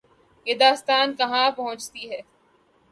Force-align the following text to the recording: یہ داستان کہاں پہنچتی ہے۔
یہ 0.47 0.53
داستان 0.53 1.15
کہاں 1.15 1.51
پہنچتی 1.51 2.09
ہے۔ 2.11 2.21